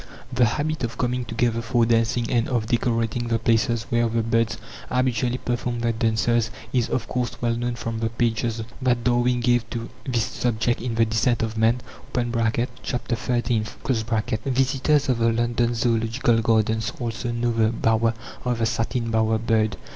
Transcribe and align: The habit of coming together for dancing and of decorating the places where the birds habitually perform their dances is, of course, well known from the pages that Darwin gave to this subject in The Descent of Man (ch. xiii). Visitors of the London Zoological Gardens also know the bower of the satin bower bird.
The 0.33 0.45
habit 0.45 0.83
of 0.83 0.97
coming 0.97 1.25
together 1.25 1.61
for 1.61 1.85
dancing 1.85 2.27
and 2.31 2.47
of 2.49 2.65
decorating 2.65 3.27
the 3.27 3.37
places 3.37 3.83
where 3.91 4.09
the 4.09 4.23
birds 4.23 4.57
habitually 4.89 5.37
perform 5.37 5.81
their 5.81 5.91
dances 5.91 6.49
is, 6.73 6.89
of 6.89 7.07
course, 7.07 7.39
well 7.39 7.53
known 7.55 7.75
from 7.75 7.99
the 7.99 8.09
pages 8.09 8.63
that 8.81 9.03
Darwin 9.03 9.41
gave 9.41 9.69
to 9.69 9.89
this 10.05 10.23
subject 10.23 10.81
in 10.81 10.95
The 10.95 11.05
Descent 11.05 11.43
of 11.43 11.55
Man 11.55 11.81
(ch. 12.15 12.17
xiii). 12.83 13.61
Visitors 14.45 15.07
of 15.07 15.19
the 15.19 15.31
London 15.31 15.75
Zoological 15.75 16.41
Gardens 16.41 16.91
also 16.99 17.31
know 17.31 17.51
the 17.51 17.71
bower 17.71 18.15
of 18.43 18.57
the 18.57 18.65
satin 18.65 19.11
bower 19.11 19.37
bird. 19.37 19.77